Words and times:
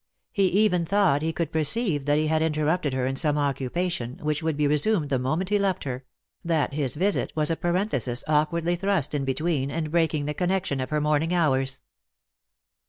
He 0.31 0.47
even 0.47 0.83
thought 0.83 1.21
he 1.21 1.31
could 1.31 1.51
perceive 1.51 2.05
that 2.05 2.17
he 2.17 2.25
had 2.25 2.41
interrupted 2.41 2.91
her 2.91 3.05
in 3.05 3.15
some 3.15 3.37
occupation, 3.37 4.17
which 4.23 4.41
would 4.41 4.57
be 4.57 4.65
resumed 4.65 5.11
the 5.11 5.19
moment 5.19 5.49
he 5.49 5.59
left 5.59 5.83
her; 5.83 6.05
that 6.43 6.73
his 6.73 6.95
visit 6.95 7.31
was 7.35 7.51
a 7.51 7.55
parenthesis 7.55 8.23
awkwardly 8.27 8.75
thrust 8.75 9.13
in 9.13 9.25
between, 9.25 9.69
and 9.69 9.91
breaking 9.91 10.25
the 10.25 10.33
connection 10.33 10.79
of 10.79 10.89
her 10.89 10.99
morning 11.01 11.35
hours. 11.35 11.81